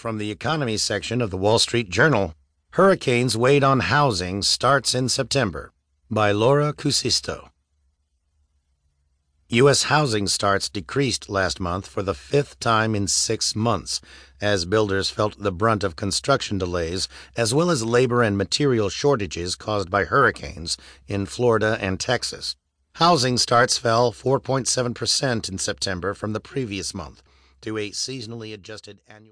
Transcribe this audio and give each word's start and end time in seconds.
From 0.00 0.16
the 0.16 0.30
economy 0.30 0.78
section 0.78 1.20
of 1.20 1.30
the 1.30 1.36
Wall 1.36 1.58
Street 1.58 1.90
Journal 1.90 2.34
Hurricanes 2.70 3.36
Weighed 3.36 3.62
on 3.62 3.80
Housing 3.80 4.40
Starts 4.40 4.94
in 4.94 5.10
September 5.10 5.74
by 6.10 6.32
Laura 6.32 6.72
Kusisto. 6.72 7.50
U.S. 9.50 9.82
housing 9.82 10.26
starts 10.26 10.70
decreased 10.70 11.28
last 11.28 11.60
month 11.60 11.86
for 11.86 12.02
the 12.02 12.14
fifth 12.14 12.58
time 12.60 12.94
in 12.94 13.08
six 13.08 13.54
months, 13.54 14.00
as 14.40 14.64
builders 14.64 15.10
felt 15.10 15.38
the 15.38 15.52
brunt 15.52 15.84
of 15.84 15.96
construction 15.96 16.56
delays 16.56 17.06
as 17.36 17.52
well 17.52 17.68
as 17.68 17.84
labor 17.84 18.22
and 18.22 18.38
material 18.38 18.88
shortages 18.88 19.54
caused 19.54 19.90
by 19.90 20.04
hurricanes 20.04 20.78
in 21.08 21.26
Florida 21.26 21.76
and 21.78 22.00
Texas. 22.00 22.56
Housing 22.94 23.36
starts 23.36 23.76
fell 23.76 24.12
4.7% 24.12 25.50
in 25.50 25.58
September 25.58 26.14
from 26.14 26.32
the 26.32 26.40
previous 26.40 26.94
month 26.94 27.22
to 27.60 27.76
a 27.76 27.90
seasonally 27.90 28.54
adjusted 28.54 29.00
annual 29.06 29.28